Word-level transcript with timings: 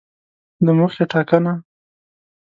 د 0.65 0.67
موخې 0.77 1.05
ټاکنه 1.11 1.53